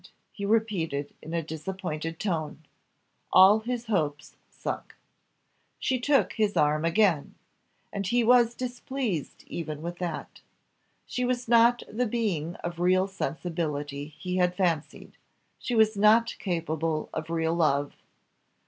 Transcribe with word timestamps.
he 0.31 0.47
repeated 0.47 1.13
in 1.21 1.31
a 1.31 1.43
disappointed 1.43 2.19
tone 2.19 2.65
all 3.31 3.59
his 3.59 3.85
hopes 3.85 4.35
sunk. 4.49 4.95
She 5.77 5.99
took 5.99 6.33
his 6.33 6.57
arm 6.57 6.85
again, 6.85 7.35
and 7.93 8.07
he 8.07 8.23
was 8.23 8.55
displeased 8.55 9.43
even 9.45 9.83
with 9.83 9.99
that. 9.99 10.41
She 11.05 11.23
was 11.23 11.47
not 11.47 11.83
the 11.87 12.07
being 12.07 12.55
of 12.63 12.79
real 12.79 13.05
sensibility 13.07 14.07
he 14.07 14.37
had 14.37 14.55
fancied 14.55 15.17
she 15.59 15.75
was 15.75 15.95
not 15.95 16.33
capable 16.39 17.11
of 17.13 17.29
real 17.29 17.53
love. 17.53 17.93